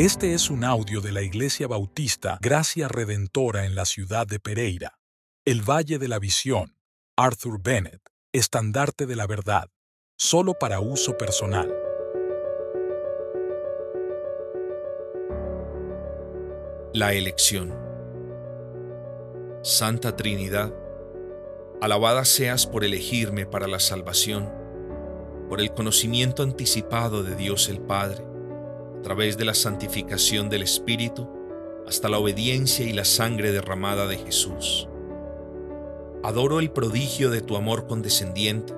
[0.00, 5.00] Este es un audio de la Iglesia Bautista Gracia Redentora en la ciudad de Pereira,
[5.44, 6.76] el Valle de la Visión,
[7.16, 8.00] Arthur Bennett,
[8.32, 9.68] estandarte de la verdad,
[10.16, 11.74] solo para uso personal.
[16.94, 17.74] La elección.
[19.64, 20.72] Santa Trinidad,
[21.80, 24.48] alabada seas por elegirme para la salvación,
[25.48, 28.37] por el conocimiento anticipado de Dios el Padre
[28.98, 31.28] a través de la santificación del Espíritu,
[31.86, 34.88] hasta la obediencia y la sangre derramada de Jesús.
[36.24, 38.74] Adoro el prodigio de tu amor condescendiente,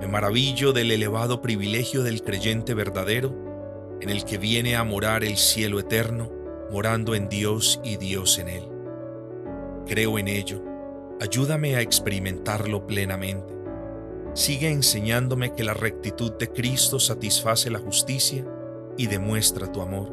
[0.00, 3.32] me maravillo del elevado privilegio del creyente verdadero,
[4.00, 6.32] en el que viene a morar el cielo eterno,
[6.72, 8.64] morando en Dios y Dios en él.
[9.86, 10.62] Creo en ello,
[11.20, 13.54] ayúdame a experimentarlo plenamente.
[14.34, 18.44] Sigue enseñándome que la rectitud de Cristo satisface la justicia
[18.96, 20.12] y demuestra tu amor.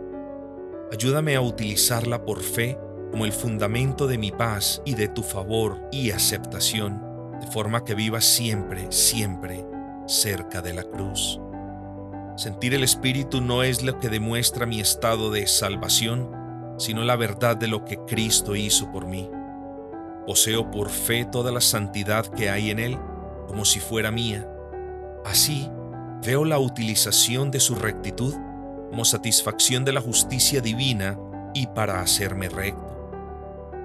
[0.91, 2.77] Ayúdame a utilizarla por fe
[3.11, 7.01] como el fundamento de mi paz y de tu favor y aceptación,
[7.39, 9.65] de forma que viva siempre, siempre
[10.07, 11.39] cerca de la cruz.
[12.35, 16.29] Sentir el Espíritu no es lo que demuestra mi estado de salvación,
[16.77, 19.29] sino la verdad de lo que Cristo hizo por mí.
[20.25, 22.97] Poseo por fe toda la santidad que hay en Él,
[23.47, 24.47] como si fuera mía.
[25.25, 25.69] Así,
[26.23, 28.33] veo la utilización de su rectitud
[28.91, 31.17] como satisfacción de la justicia divina
[31.53, 33.09] y para hacerme recto.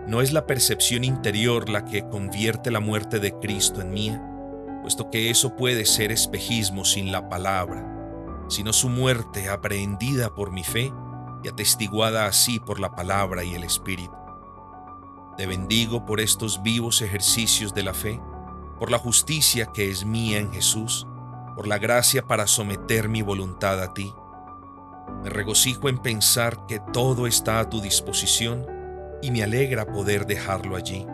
[0.08, 4.20] No es la percepción interior la que convierte la muerte de Cristo en mía,
[4.82, 10.64] puesto que eso puede ser espejismo sin la palabra, sino su muerte aprehendida por mi
[10.64, 10.92] fe
[11.44, 14.16] y atestiguada así por la palabra y el Espíritu.
[15.36, 18.20] Te bendigo por estos vivos ejercicios de la fe,
[18.80, 21.06] por la justicia que es mía en Jesús,
[21.54, 24.12] por la gracia para someter mi voluntad a ti
[25.22, 28.66] me regocijo en pensar que todo está a tu disposición
[29.22, 31.06] y me alegra poder dejarlo allí.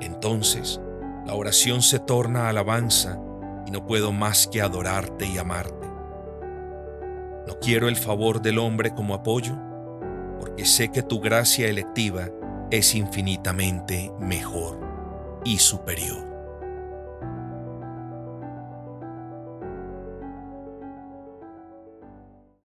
[0.00, 0.80] Entonces,
[1.26, 3.18] la oración se torna alabanza
[3.66, 5.86] y no puedo más que adorarte y amarte.
[7.46, 9.56] No quiero el favor del hombre como apoyo,
[10.38, 12.28] porque sé que tu gracia electiva
[12.70, 14.78] es infinitamente mejor
[15.44, 16.29] y superior.